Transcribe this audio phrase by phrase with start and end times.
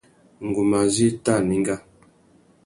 [0.45, 1.75] Ngu má zu éta anenga.